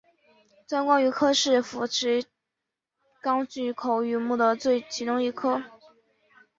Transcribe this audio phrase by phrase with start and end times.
[0.65, 2.25] 钻光鱼科是辐鳍鱼
[3.21, 4.57] 纲巨口鱼目的
[4.89, 5.61] 其中一科。